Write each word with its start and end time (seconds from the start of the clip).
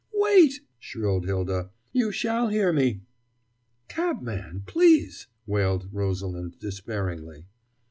"Wait!" 0.15 0.61
shrilled 0.79 1.27
Hylda 1.27 1.69
"you 1.93 2.11
shall 2.11 2.47
hear 2.47 2.73
me!" 2.73 3.01
"Cabman, 3.87 4.63
please!" 4.65 5.27
wailed 5.45 5.89
Rosalind 5.91 6.57
despairingly. 6.57 7.45